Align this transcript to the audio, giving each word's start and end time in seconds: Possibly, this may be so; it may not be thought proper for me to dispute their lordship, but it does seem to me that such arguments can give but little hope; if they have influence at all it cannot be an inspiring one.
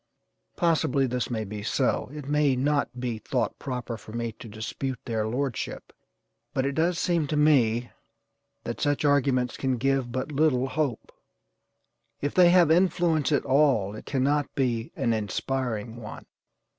Possibly, 0.57 1.05
this 1.05 1.29
may 1.29 1.43
be 1.43 1.61
so; 1.61 2.09
it 2.11 2.27
may 2.27 2.55
not 2.55 2.99
be 2.99 3.19
thought 3.19 3.59
proper 3.59 3.97
for 3.97 4.13
me 4.13 4.31
to 4.39 4.47
dispute 4.49 4.97
their 5.05 5.27
lordship, 5.27 5.93
but 6.55 6.65
it 6.65 6.71
does 6.71 6.97
seem 6.97 7.27
to 7.27 7.37
me 7.37 7.91
that 8.63 8.81
such 8.81 9.05
arguments 9.05 9.57
can 9.57 9.77
give 9.77 10.11
but 10.11 10.31
little 10.31 10.67
hope; 10.69 11.11
if 12.19 12.33
they 12.33 12.49
have 12.49 12.71
influence 12.71 13.31
at 13.31 13.45
all 13.45 13.95
it 13.95 14.07
cannot 14.07 14.55
be 14.55 14.91
an 14.95 15.13
inspiring 15.13 15.97
one. 15.97 16.25